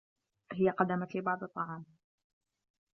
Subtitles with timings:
[0.53, 1.83] هي قدمت لي بعض الطعام.